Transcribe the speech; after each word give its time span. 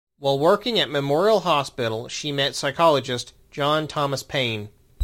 While 0.17 0.39
working 0.39 0.79
at 0.79 0.89
Memorial 0.89 1.41
Hospital, 1.41 2.07
she 2.07 2.31
met 2.31 2.55
psychologist, 2.55 3.33
John 3.51 3.87
Thomas 3.87 4.23
Payne. 4.23 4.69